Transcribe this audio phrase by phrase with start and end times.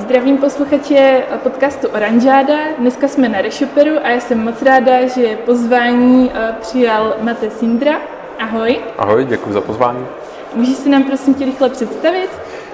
[0.00, 2.54] Zdravím posluchače podcastu Oranžáda.
[2.78, 8.00] Dneska jsme na Reshoperu a já jsem moc ráda, že pozvání eh, přijal Mate Sindra.
[8.38, 8.80] Ahoj.
[8.98, 10.06] Ahoj, děkuji za pozvání.
[10.54, 12.30] Můžeš si nám prosím tě rychle představit?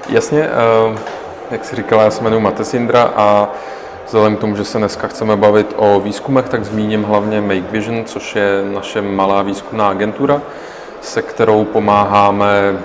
[0.08, 0.98] Jasně, eh,
[1.50, 3.48] jak jsi říkala, já se jmenuji Mate Sindra a
[4.06, 8.04] vzhledem k tomu, že se dneska chceme bavit o výzkumech, tak zmíním hlavně Make Vision,
[8.04, 10.42] což je naše malá výzkumná agentura,
[11.00, 12.78] se kterou pomáháme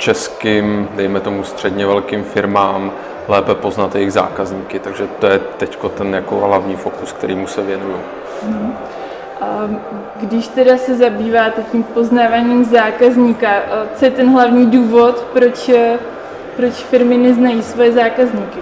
[0.00, 2.92] českým, dejme tomu středně velkým firmám
[3.28, 4.78] lépe poznat jejich zákazníky.
[4.78, 7.96] Takže to je teď ten jako hlavní fokus, kterýmu se věnuju.
[10.16, 13.48] Když teda se zabýváte tím poznáváním zákazníka,
[13.94, 15.70] co je ten hlavní důvod, proč,
[16.56, 18.58] proč firmy neznají svoje zákazníky?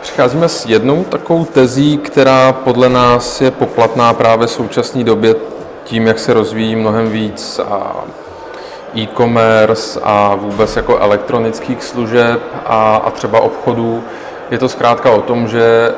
[0.00, 5.34] Přicházíme s jednou takovou tezí, která podle nás je poplatná právě v současné době
[5.84, 8.04] tím, jak se rozvíjí mnohem víc a
[8.96, 14.04] e-commerce a vůbec jako elektronických služeb a, a třeba obchodů.
[14.50, 15.94] Je to zkrátka o tom, že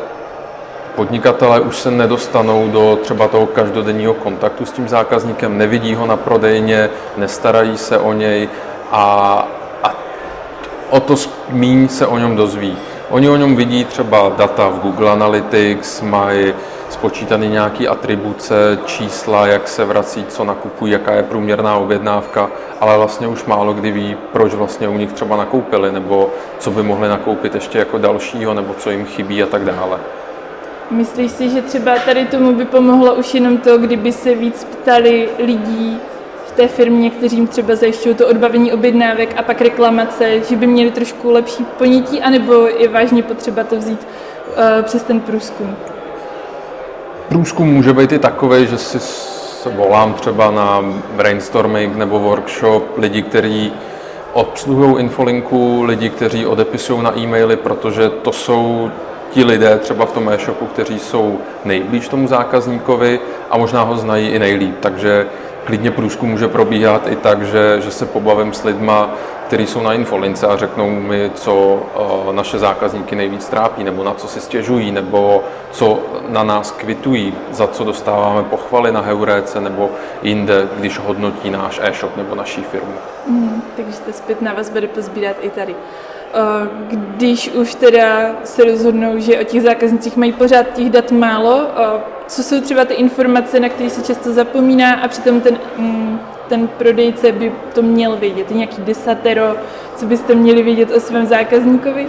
[0.96, 6.16] podnikatelé už se nedostanou do třeba toho každodenního kontaktu s tím zákazníkem, nevidí ho na
[6.16, 8.48] prodejně, nestarají se o něj
[8.90, 9.02] a,
[9.82, 9.94] a
[10.90, 11.14] o to
[11.48, 12.76] míň se o něm dozví.
[13.10, 16.54] Oni o něm vidí třeba data v Google Analytics, mají
[16.90, 22.50] spočítaný nějaký atribuce, čísla, jak se vrací, co nakupují, jaká je průměrná objednávka,
[22.80, 26.82] ale vlastně už málo kdy ví, proč vlastně u nich třeba nakoupili, nebo co by
[26.82, 29.98] mohli nakoupit ještě jako dalšího, nebo co jim chybí a tak dále.
[30.90, 35.28] Myslíš si, že třeba tady tomu by pomohlo už jenom to, kdyby se víc ptali
[35.38, 36.00] lidí
[36.58, 41.30] té firmě, kteřím třeba zajišťují to odbavení objednávek a pak reklamace, že by měli trošku
[41.30, 44.06] lepší ponětí, anebo je vážně potřeba to vzít
[44.48, 45.76] uh, přes ten průzkum?
[47.28, 48.98] Průzkum může být i takový, že si
[49.76, 50.84] volám třeba na
[51.16, 53.72] brainstorming nebo workshop lidi, kteří
[54.32, 58.90] obsluhují infolinku, lidi, kteří odepisují na e-maily, protože to jsou
[59.30, 64.28] ti lidé třeba v tom e-shopu, kteří jsou nejblíž tomu zákazníkovi a možná ho znají
[64.28, 64.74] i nejlíp.
[64.80, 65.26] Takže
[65.68, 69.10] klidně průzkum může probíhat i tak, že, že se pobavím s lidma,
[69.46, 71.82] kteří jsou na infolince a řeknou mi, co
[72.30, 77.34] eh, naše zákazníky nejvíc trápí, nebo na co si stěžují, nebo co na nás kvitují,
[77.50, 79.90] za co dostáváme pochvaly na Heuréce nebo
[80.22, 82.94] jinde, když hodnotí náš e-shop nebo naší firmu.
[83.26, 85.74] Mm, takže ta zpětná vazba pozbírat i tady.
[86.90, 91.66] Když už teda se rozhodnou, že o těch zákaznicích mají pořád těch dat málo,
[92.26, 96.68] co jsou třeba ty informace, na které se často zapomíná a přitom ten, mm, ten
[96.68, 98.50] prodejce by to měl vědět?
[98.50, 99.56] Nějaký desatero,
[99.96, 102.06] co byste měli vědět o svém zákazníkovi?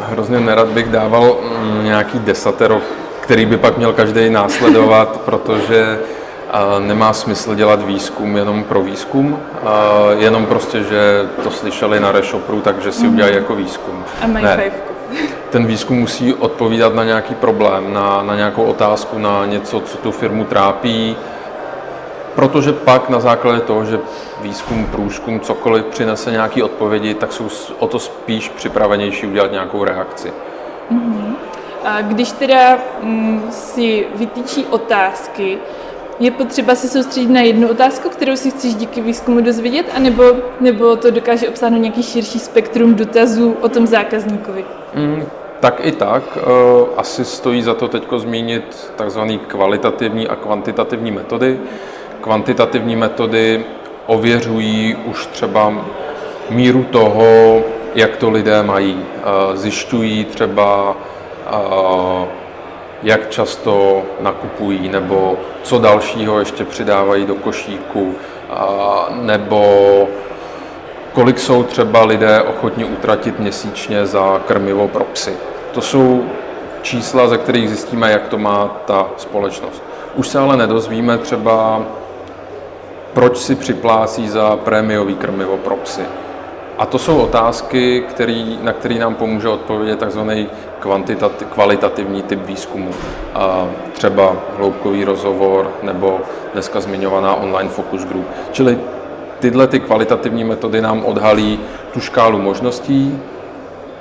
[0.00, 2.80] Hrozně nerad bych dával mm, nějaký desatero,
[3.20, 5.98] který by pak měl každý následovat, protože
[6.78, 9.38] nemá smysl dělat výzkum jenom pro výzkum,
[10.18, 14.04] jenom prostě, že to slyšeli na Reshopru, takže si udělají jako výzkum.
[14.22, 14.72] A ne.
[15.50, 20.12] Ten výzkum musí odpovídat na nějaký problém, na, na nějakou otázku, na něco, co tu
[20.12, 21.16] firmu trápí,
[22.34, 23.98] protože pak na základě toho, že
[24.40, 30.32] výzkum, průzkum, cokoliv přinese nějaké odpovědi, tak jsou o to spíš připravenější udělat nějakou reakci.
[30.92, 31.34] Mm-hmm.
[31.84, 35.58] A když teda mm, si vytýčí otázky,
[36.20, 40.24] je potřeba se soustředit na jednu otázku, kterou si chceš díky výzkumu dozvědět, anebo,
[40.60, 44.64] nebo to dokáže obsáhnout nějaký širší spektrum dotazů o tom zákazníkovi?
[44.94, 45.22] Mm,
[45.60, 46.22] tak i tak.
[46.36, 46.40] Eh,
[46.96, 51.58] asi stojí za to teď zmínit takzvané kvalitativní a kvantitativní metody.
[52.20, 53.64] Kvantitativní metody
[54.06, 55.86] ověřují už třeba
[56.50, 57.60] míru toho,
[57.94, 58.98] jak to lidé mají.
[59.02, 60.96] Eh, zjišťují třeba
[61.46, 62.45] eh,
[63.02, 68.14] jak často nakupují, nebo co dalšího ještě přidávají do košíku,
[69.10, 70.08] nebo
[71.12, 75.32] kolik jsou třeba lidé ochotni utratit měsíčně za krmivo pro psy.
[75.72, 76.24] To jsou
[76.82, 79.82] čísla, ze kterých zjistíme, jak to má ta společnost.
[80.14, 81.82] Už se ale nedozvíme třeba,
[83.14, 86.02] proč si připlácí za prémiový krmivo pro psy.
[86.78, 90.20] A to jsou otázky, který, na které nám pomůže odpovědět tzv.
[91.54, 92.90] kvalitativní typ výzkumu.
[93.34, 96.20] A třeba hloubkový rozhovor nebo
[96.52, 98.26] dneska zmiňovaná online focus group.
[98.52, 98.78] Čili
[99.38, 101.60] tyhle ty kvalitativní metody nám odhalí
[101.92, 103.20] tu škálu možností,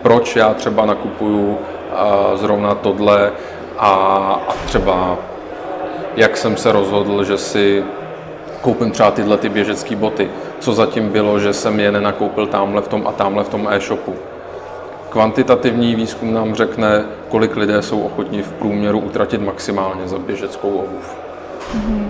[0.01, 1.57] proč já třeba nakupuju
[2.35, 3.31] zrovna tohle
[3.77, 3.89] a,
[4.47, 5.17] a třeba
[6.15, 7.83] jak jsem se rozhodl, že si
[8.65, 10.29] koupím třeba tyhle ty běžecké boty.
[10.59, 14.15] Co zatím bylo, že jsem je nenakoupil tamhle v tom a tamhle v tom e-shopu.
[15.09, 21.15] Kvantitativní výzkum nám řekne, kolik lidé jsou ochotní v průměru utratit maximálně za běžeckou obuv.
[21.75, 22.07] Mm-hmm.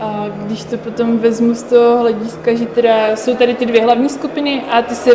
[0.00, 4.08] A když to potom vezmu z toho hlediska, že teda jsou tady ty dvě hlavní
[4.08, 5.10] skupiny a ty se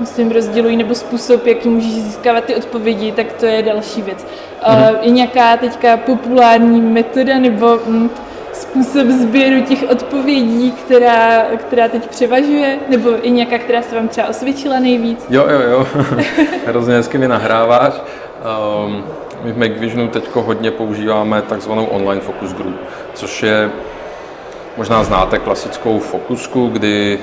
[0.00, 4.26] myslím, rozdělují, nebo způsob, jaký můžeš získávat ty odpovědi, tak to je další věc.
[4.62, 4.96] Mm-hmm.
[5.00, 8.10] Je nějaká teďka populární metoda nebo mm,
[8.60, 12.78] způsob sběru těch odpovědí, která, která teď převažuje?
[12.88, 15.26] Nebo i nějaká, která se vám třeba osvědčila nejvíc?
[15.30, 15.86] Jo, jo, jo.
[16.66, 17.94] Hrozně hezky mi nahráváš.
[18.84, 19.04] Um,
[19.42, 22.76] my v MakeVisionu teď hodně používáme takzvanou online focus group,
[23.14, 23.70] což je
[24.76, 27.18] Možná znáte klasickou fokusku, kdy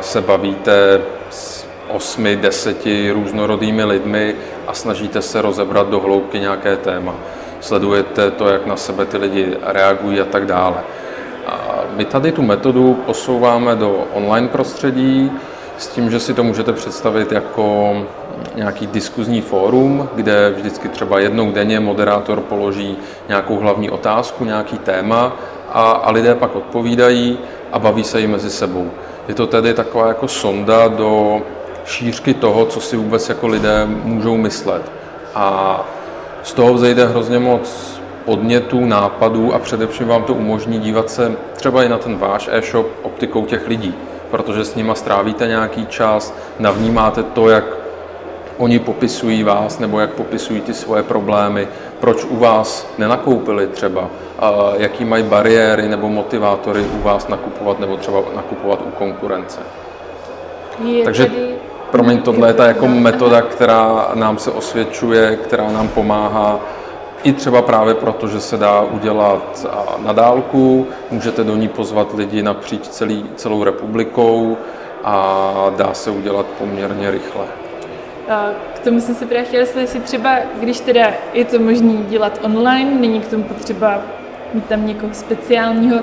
[0.00, 1.00] se bavíte
[1.30, 4.34] s osmi, deseti různorodými lidmi
[4.66, 7.14] a snažíte se rozebrat do hloubky nějaké téma.
[7.60, 10.76] Sledujete to, jak na sebe ty lidi reagují a tak dále.
[11.46, 15.32] A my tady tu metodu posouváme do online prostředí
[15.78, 17.96] s tím, že si to můžete představit jako
[18.54, 22.96] nějaký diskuzní fórum, kde vždycky třeba jednou denně moderátor položí
[23.28, 25.32] nějakou hlavní otázku, nějaký téma
[25.72, 27.38] a, a lidé pak odpovídají
[27.72, 28.90] a baví se jim mezi sebou.
[29.28, 31.40] Je to tedy taková jako sonda do
[31.84, 34.82] šířky toho, co si vůbec jako lidé můžou myslet.
[35.34, 35.80] A
[36.42, 41.84] z toho vzejde hrozně moc podnětů, nápadů a především vám to umožní dívat se třeba
[41.84, 43.94] i na ten váš e-shop optikou těch lidí,
[44.30, 47.64] protože s nima strávíte nějaký čas, navnímáte to, jak
[48.58, 51.68] oni popisují vás nebo jak popisují ty svoje problémy,
[52.00, 54.10] proč u vás nenakoupili třeba,
[54.76, 59.60] jaký mají bariéry nebo motivátory u vás nakupovat nebo třeba nakupovat u konkurence.
[60.84, 61.54] Je Takže tady...
[61.90, 66.60] promiň, tohle je ta jako metoda, která nám se osvědčuje, která nám pomáhá
[67.22, 69.66] i třeba právě proto, že se dá udělat
[69.98, 74.56] na dálku, můžete do ní pozvat lidi napříč celý, celou republikou
[75.04, 77.44] a dá se udělat poměrně rychle.
[78.74, 82.90] K tomu jsem se právě chtěla jestli třeba, když teda je to možné dělat online,
[83.00, 84.02] není k tomu potřeba
[84.54, 85.98] mít tam někoho speciálního,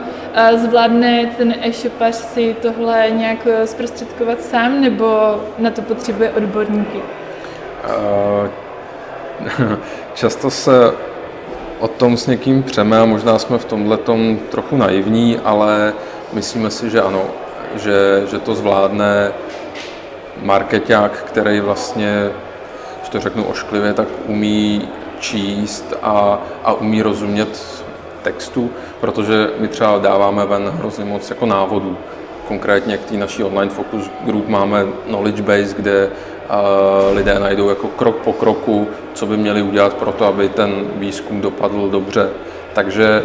[0.56, 7.02] zvládne ten e-shopař si tohle nějak eh, zprostředkovat sám, nebo na to potřebuje odborníky?
[10.14, 10.94] Často se
[11.80, 13.98] o tom s někým přeme a možná jsme v tomhle
[14.50, 15.94] trochu naivní, ale
[16.34, 17.24] myslíme si, že ano,
[17.76, 19.32] že, že to zvládne
[20.42, 22.30] marketák, který vlastně,
[23.00, 24.90] když to řeknu ošklivě, tak umí
[25.20, 27.84] číst a, a umí rozumět
[28.28, 28.70] textu,
[29.02, 31.98] protože my třeba dáváme ven hrozně moc jako návodů.
[32.48, 37.88] Konkrétně k té naší online focus group máme knowledge base, kde uh, lidé najdou jako
[37.88, 42.30] krok po kroku, co by měli udělat pro to, aby ten výzkum dopadl dobře.
[42.74, 43.24] Takže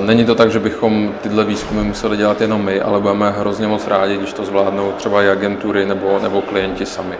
[0.00, 3.86] Není to tak, že bychom tyhle výzkumy museli dělat jenom my, ale budeme hrozně moc
[3.86, 7.16] rádi, když to zvládnou třeba i agentury nebo, nebo klienti sami.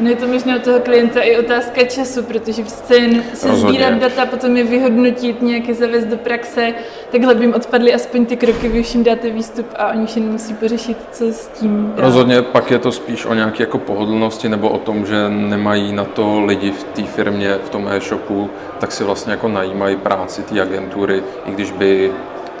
[0.00, 3.78] No je to možná od toho klienta i otázka času, protože přece jen se Rozhodně.
[3.78, 6.74] sbírat data, potom je vyhodnotit, nějaké zavést do praxe,
[7.10, 10.16] takhle by jim odpadly aspoň ty kroky, vy už jim dáte výstup a oni už
[10.16, 12.02] jen musí pořešit, co s tím dá.
[12.02, 16.04] Rozhodně pak je to spíš o nějaké jako pohodlnosti nebo o tom, že nemají na
[16.04, 20.60] to lidi v té firmě, v tom e-shopu, tak si vlastně jako najímají práci té
[20.60, 22.12] agentury, i když by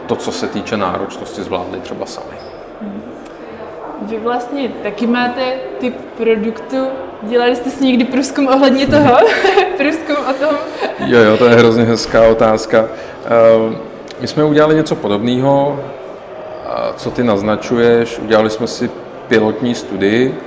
[0.06, 2.36] to, co se týče náročnosti, zvládli třeba sami.
[2.82, 3.02] Hmm.
[4.02, 5.42] Vy vlastně taky máte
[5.78, 6.76] typ produktu,
[7.22, 9.16] Dělali jste si někdy průzkum ohledně toho?
[9.76, 10.56] průzkum o tom?
[10.98, 12.88] jo, jo, to je hrozně hezká otázka.
[13.24, 13.78] Ehm,
[14.20, 15.80] my jsme udělali něco podobného,
[16.96, 18.18] co ty naznačuješ.
[18.18, 18.90] Udělali jsme si
[19.28, 20.38] pilotní studii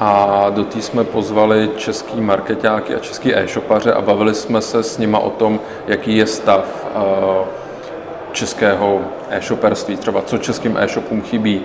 [0.00, 4.98] a do té jsme pozvali český marketáky a český e-shopaře a bavili jsme se s
[4.98, 6.86] nima o tom, jaký je stav
[8.32, 11.62] českého e-shoperství, třeba co českým e-shopům chybí,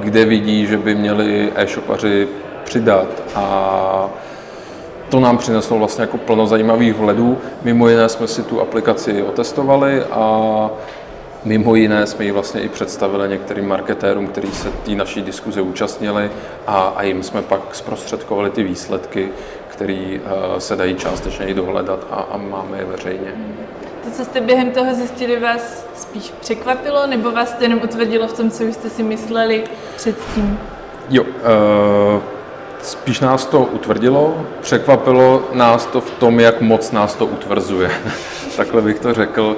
[0.00, 2.28] kde vidí, že by měli e-shopaři
[2.66, 4.10] přidat a
[5.08, 7.38] to nám přineslo vlastně jako plno zajímavých vhledů.
[7.62, 10.70] Mimo jiné jsme si tu aplikaci otestovali a
[11.44, 16.30] mimo jiné jsme ji vlastně i představili některým marketérům, kteří se té naší diskuze účastnili
[16.66, 19.28] a, a jim jsme pak zprostředkovali ty výsledky,
[19.68, 23.34] které uh, se dají částečně i dohledat a, a máme je veřejně.
[24.04, 28.32] To, co jste během toho zjistili, vás spíš překvapilo, nebo vás to jenom utvrdilo v
[28.32, 29.64] tom, co jste si mysleli
[29.96, 30.58] předtím?
[31.10, 32.22] Jo, uh,
[32.86, 37.90] Spíš nás to utvrdilo, překvapilo nás to v tom, jak moc nás to utvrzuje.
[38.56, 39.56] Takhle bych to řekl.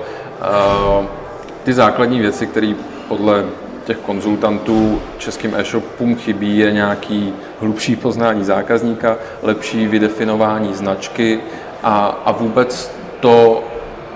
[1.64, 2.74] Ty základní věci, které
[3.08, 3.44] podle
[3.84, 11.40] těch konzultantů českým e-shopům chybí, je nějaký hlubší poznání zákazníka, lepší vydefinování značky
[11.82, 13.64] a, a vůbec to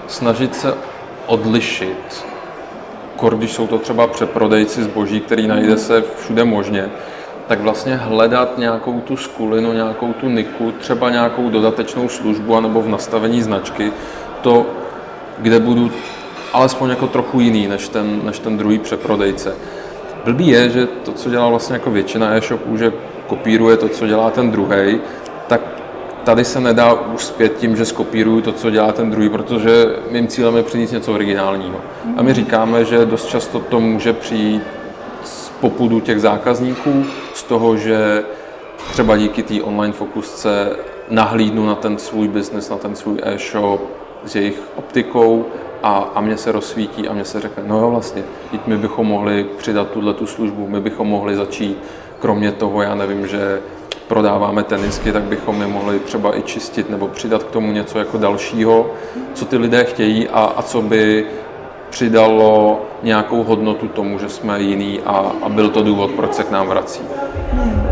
[0.06, 0.74] snažit se
[1.26, 2.26] odlišit,
[3.36, 6.90] když jsou to třeba přeprodejci zboží, který najde se všude možně,
[7.46, 12.88] tak vlastně hledat nějakou tu skulinu, nějakou tu niku, třeba nějakou dodatečnou službu anebo v
[12.88, 13.92] nastavení značky,
[14.42, 14.66] to,
[15.38, 15.90] kde budu
[16.52, 19.54] alespoň jako trochu jiný než ten, než ten druhý přeprodejce.
[20.24, 22.92] blbý je, že to, co dělá vlastně jako většina e-shopů, že
[23.26, 25.00] kopíruje to, co dělá ten druhý,
[25.46, 25.60] tak
[26.24, 30.56] tady se nedá uspět tím, že skopíruju to, co dělá ten druhý, protože mým cílem
[30.56, 31.80] je přinést něco originálního.
[32.16, 34.62] A my říkáme, že dost často to může přijít
[35.62, 37.04] popudu těch zákazníků,
[37.34, 38.24] z toho, že
[38.92, 40.76] třeba díky té online fokusce
[41.10, 43.80] nahlídnu na ten svůj biznis, na ten svůj e-shop
[44.24, 45.44] s jejich optikou
[45.82, 48.22] a, a mě se rozsvítí a mě se řekne, no jo vlastně,
[48.66, 51.78] my bychom mohli přidat tuhle tu službu, my bychom mohli začít,
[52.18, 53.60] kromě toho, já nevím, že
[54.08, 58.18] prodáváme tenisky, tak bychom je mohli třeba i čistit nebo přidat k tomu něco jako
[58.18, 58.90] dalšího,
[59.34, 61.26] co ty lidé chtějí a, a co by
[61.92, 66.50] přidalo nějakou hodnotu tomu, že jsme jiný a, a byl to důvod, proč se k
[66.50, 67.00] nám vrací.
[67.52, 67.82] Hmm.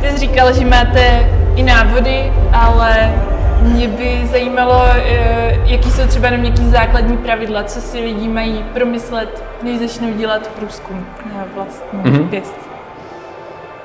[0.00, 3.14] Ty jsi říkal, že máte i návody, ale
[3.62, 8.64] mě by zajímalo, eh, jaký jsou třeba jenom nějaký základní pravidla, co si lidi mají
[8.74, 12.28] promyslet, než začnou dělat průzkum na vlastní mm-hmm.
[12.28, 12.56] pěst.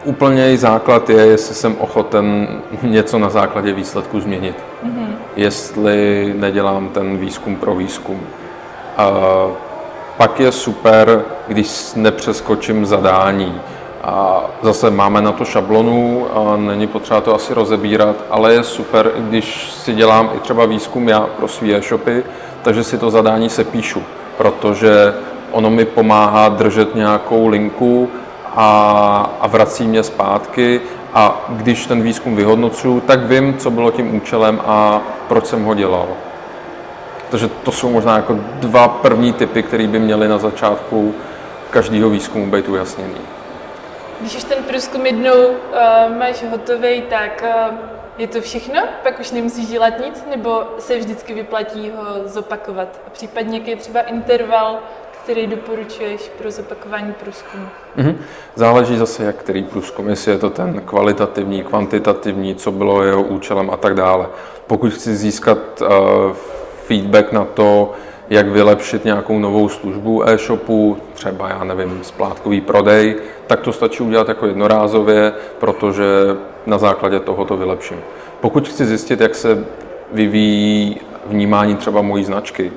[0.04, 2.48] Úplně základ je, jestli jsem ochoten
[2.84, 4.56] něco na základě výsledku změnit.
[4.86, 5.08] Mm-hmm.
[5.36, 8.20] Jestli nedělám ten výzkum pro výzkum.
[10.18, 13.62] Pak je super, když nepřeskočím zadání
[14.04, 19.12] a zase máme na to šablonu, a není potřeba to asi rozebírat, ale je super,
[19.18, 22.24] když si dělám i třeba výzkum já pro svý e-shopy,
[22.62, 24.04] takže si to zadání se píšu,
[24.38, 25.14] protože
[25.52, 28.10] ono mi pomáhá držet nějakou linku
[28.56, 30.82] a, a vrací mě zpátky
[31.14, 35.74] a když ten výzkum vyhodnocuju, tak vím, co bylo tím účelem a proč jsem ho
[35.74, 36.08] dělal.
[37.30, 41.16] Takže to jsou možná jako dva první typy, které by měly na začátku
[41.70, 43.22] každého výzkumu být ujasněný.
[44.20, 47.76] Když už ten průzkum jednou uh, máš hotový, tak uh,
[48.18, 48.82] je to všechno?
[49.04, 50.24] Pak už nemusíš dělat nic?
[50.30, 53.00] Nebo se vždycky vyplatí ho zopakovat?
[53.08, 54.80] A případně jaký je třeba interval,
[55.24, 57.68] který doporučuješ pro zopakování průzkumu?
[57.98, 58.16] Mm-hmm.
[58.56, 63.70] Záleží zase, jak který průzkum, jestli je to ten kvalitativní, kvantitativní, co bylo jeho účelem
[63.70, 64.28] a tak dále.
[64.68, 65.88] Pokud chci získat uh,
[66.88, 67.92] feedback na to,
[68.30, 73.16] jak vylepšit nějakou novou službu e-shopu, třeba, já nevím, splátkový prodej,
[73.48, 76.06] tak to stačí udělat jako jednorázově, protože
[76.66, 77.98] na základě toho to vylepším.
[78.42, 79.66] Pokud chci zjistit, jak se
[80.12, 82.72] vyvíjí vnímání třeba mojí značky,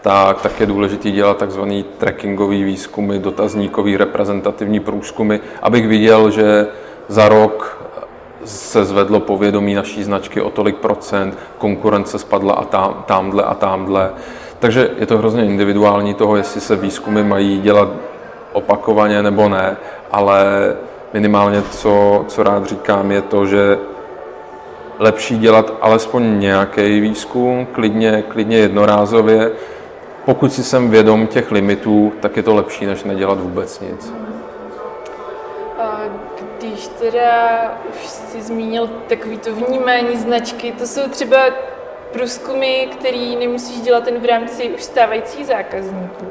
[0.00, 6.66] tak, tak je důležité dělat takzvaný trackingový výzkumy, dotazníkový reprezentativní průzkumy, abych viděl, že
[7.08, 7.81] za rok
[8.44, 14.10] se zvedlo povědomí naší značky o tolik procent, konkurence spadla a tam, tamhle a tamhle.
[14.58, 17.88] Takže je to hrozně individuální toho, jestli se výzkumy mají dělat
[18.52, 19.76] opakovaně nebo ne,
[20.10, 20.44] ale
[21.12, 23.78] minimálně co, co rád říkám je to, že
[24.98, 29.50] lepší dělat alespoň nějaký výzkum, klidně, klidně jednorázově.
[30.24, 34.12] Pokud si jsem vědom těch limitů, tak je to lepší, než nedělat vůbec nic.
[37.02, 41.38] Teda už si zmínil takový to vnímání značky, to jsou třeba
[42.12, 46.26] průzkumy, který nemusíš dělat jen v rámci už stávajících zákazníků.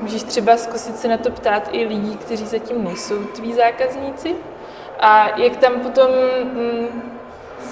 [0.00, 4.34] Můžeš třeba zkusit se na to ptát i lidí, kteří zatím nejsou tví zákazníci.
[5.00, 6.10] A jak tam potom
[6.44, 7.02] mm,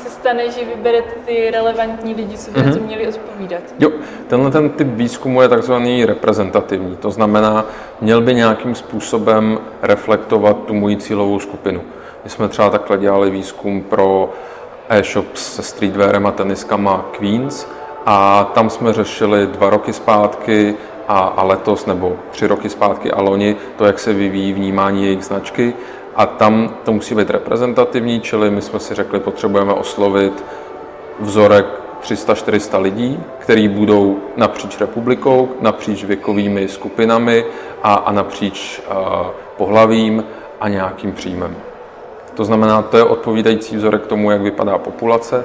[0.02, 2.74] se stane, že vyberete ty relevantní lidi, co by mm-hmm.
[2.74, 3.62] to měli odpovídat.
[3.78, 3.90] Jo,
[4.28, 6.96] tenhle ten typ výzkumu je takzvaný reprezentativní.
[6.96, 7.64] To znamená,
[8.00, 11.82] měl by nějakým způsobem reflektovat tu moji cílovou skupinu.
[12.24, 14.30] My jsme třeba takhle dělali výzkum pro
[14.88, 17.66] e-shop se streetwearem a teniskama Queens
[18.06, 20.74] a tam jsme řešili dva roky zpátky
[21.08, 25.24] a, a letos nebo tři roky zpátky a loni to, jak se vyvíjí vnímání jejich
[25.24, 25.74] značky
[26.16, 30.44] a tam to musí být reprezentativní, čili my jsme si řekli, potřebujeme oslovit
[31.20, 31.66] vzorek
[32.02, 37.44] 300-400 lidí, který budou napříč republikou, napříč věkovými skupinami
[37.82, 40.24] a, a napříč uh, pohlavím
[40.60, 41.69] a nějakým příjmem.
[42.34, 45.44] To znamená, to je odpovídající vzorek tomu, jak vypadá populace.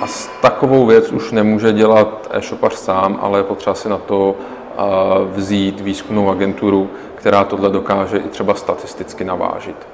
[0.00, 4.34] A s takovou věc už nemůže dělat e-shopař sám, ale je potřeba si na to
[5.32, 9.91] vzít výzkumnou agenturu, která tohle dokáže i třeba statisticky navážit.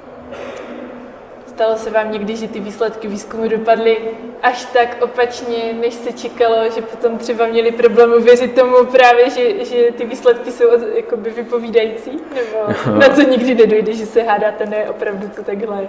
[1.59, 3.97] Stalo se vám někdy, že ty výsledky výzkumu dopadly
[4.43, 9.65] až tak opačně, než se čekalo, že potom třeba měli problém uvěřit tomu právě, že,
[9.65, 10.63] že ty výsledky jsou
[10.95, 12.11] jakoby vypovídající?
[12.11, 15.87] Nebo na to nikdy nedojde, že se hádáte, ne, opravdu to takhle je?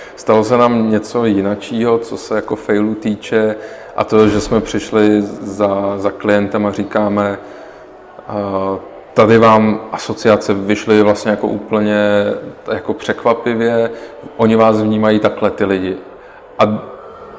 [0.16, 3.56] Stalo se nám něco jinačího, co se jako failu týče,
[3.96, 7.38] a to, že jsme přišli za, za klientem a říkáme,
[9.14, 11.96] tady vám asociace vyšly vlastně jako úplně
[12.72, 13.90] jako překvapivě,
[14.36, 15.96] oni vás vnímají takhle ty lidi.
[16.58, 16.78] A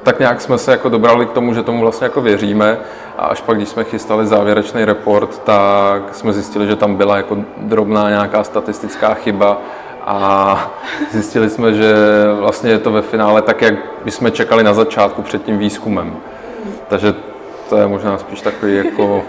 [0.02, 2.78] tak nějak jsme se jako dobrali k tomu, že tomu vlastně jako věříme
[3.18, 7.36] A až pak, když jsme chystali závěrečný report, tak jsme zjistili, že tam byla jako
[7.56, 9.58] drobná nějaká statistická chyba
[10.06, 10.70] a
[11.10, 11.94] zjistili jsme, že
[12.40, 13.74] vlastně je to ve finále tak, jak
[14.06, 16.16] jsme čekali na začátku před tím výzkumem.
[16.88, 17.14] Takže
[17.68, 19.22] to je možná spíš takový jako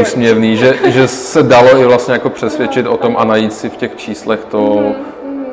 [0.00, 3.76] úsměvný, že, že se dalo i vlastně jako přesvědčit o tom a najít si v
[3.76, 4.94] těch číslech to, mhm,
[5.24, 5.46] mhm.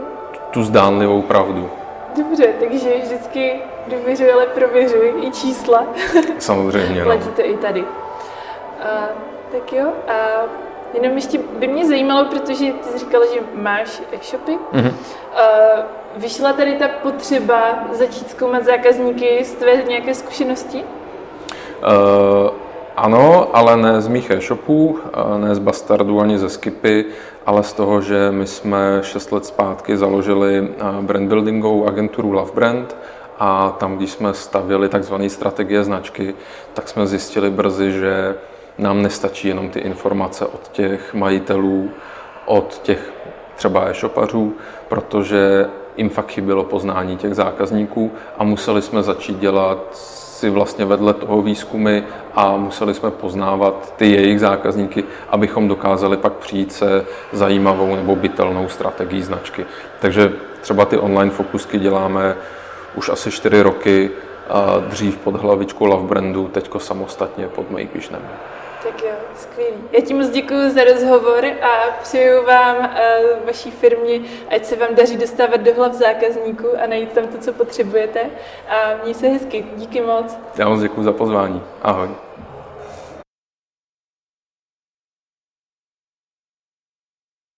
[0.52, 1.70] tu zdánlivou pravdu.
[2.18, 3.54] Dobře, takže vždycky
[3.88, 5.86] důvěřuji, ale prověřuji i čísla.
[6.40, 7.06] Samozřejmě, no.
[7.06, 7.84] Platí to i tady.
[8.80, 9.08] A,
[9.52, 10.14] tak jo, a
[10.94, 14.58] jenom ještě by mě zajímalo, protože ty jsi říkala, že máš e-shopy.
[14.74, 14.94] Mm-hmm.
[15.36, 15.42] A,
[16.18, 20.84] vyšla tady ta potřeba začít zkoumat zákazníky z tvé nějaké zkušenosti?
[20.84, 22.50] Uh,
[22.96, 25.00] ano, ale ne z mých e-shopů,
[25.38, 27.06] ne z Bastardu ani ze Skipy,
[27.46, 32.96] ale z toho, že my jsme 6 let zpátky založili brand buildingovou agenturu Love Brand
[33.40, 36.36] a tam, když jsme stavili takzvané strategie značky,
[36.74, 38.36] tak jsme zjistili brzy, že
[38.78, 41.90] nám nestačí jenom ty informace od těch majitelů,
[42.46, 43.14] od těch
[43.56, 44.54] třeba e-shopařů,
[44.88, 49.80] protože jim fakt chybělo poznání těch zákazníků a museli jsme začít dělat
[50.44, 52.04] si vlastně vedle toho výzkumy
[52.36, 58.70] a museli jsme poznávat ty jejich zákazníky, abychom dokázali pak přijít se zajímavou nebo bytelnou
[58.70, 59.66] strategií značky.
[60.00, 62.36] Takže třeba ty online fokusky děláme
[62.96, 64.10] už asi 4 roky,
[64.88, 68.28] dřív pod hlavičkou Love Brandu, teďko samostatně pod Make Visionem.
[69.64, 69.84] Skvělý.
[69.92, 73.00] Já ti moc děkuji za rozhovor a přeju vám a
[73.46, 77.54] vaší firmě, ať se vám daří dostávat do hlav zákazníků a najít tam to, co
[77.54, 78.20] potřebujete.
[78.70, 79.66] A měj se hezky.
[79.76, 80.38] Díky moc.
[80.58, 81.64] Já moc děkuji za pozvání.
[81.82, 82.10] Ahoj.